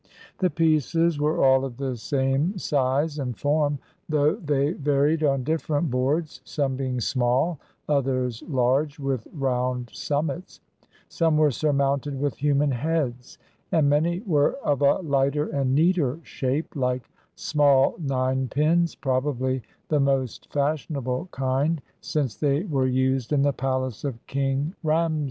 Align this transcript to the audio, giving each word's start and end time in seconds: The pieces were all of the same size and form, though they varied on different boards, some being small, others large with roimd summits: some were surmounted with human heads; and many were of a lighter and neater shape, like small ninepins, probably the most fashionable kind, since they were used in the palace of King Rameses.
The 0.39 0.49
pieces 0.49 1.19
were 1.19 1.43
all 1.45 1.63
of 1.63 1.77
the 1.77 1.95
same 1.95 2.57
size 2.57 3.19
and 3.19 3.37
form, 3.37 3.77
though 4.09 4.33
they 4.33 4.71
varied 4.73 5.23
on 5.23 5.43
different 5.43 5.91
boards, 5.91 6.41
some 6.43 6.75
being 6.75 6.99
small, 6.99 7.59
others 7.87 8.41
large 8.47 8.97
with 8.97 9.27
roimd 9.31 9.93
summits: 9.95 10.59
some 11.07 11.37
were 11.37 11.51
surmounted 11.51 12.19
with 12.19 12.37
human 12.37 12.71
heads; 12.71 13.37
and 13.71 13.91
many 13.91 14.21
were 14.21 14.53
of 14.63 14.81
a 14.81 14.93
lighter 15.01 15.45
and 15.45 15.75
neater 15.75 16.17
shape, 16.23 16.75
like 16.75 17.07
small 17.35 17.93
ninepins, 17.99 18.95
probably 18.95 19.61
the 19.89 19.99
most 19.99 20.51
fashionable 20.51 21.27
kind, 21.31 21.79
since 21.99 22.33
they 22.35 22.63
were 22.63 22.87
used 22.87 23.31
in 23.31 23.43
the 23.43 23.53
palace 23.53 24.03
of 24.03 24.25
King 24.25 24.73
Rameses. 24.81 25.19